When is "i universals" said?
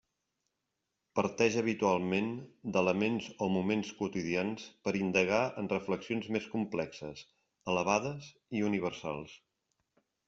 8.59-9.37